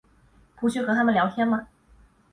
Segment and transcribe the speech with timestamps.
[0.55, 1.67] 不去和他们聊天吗？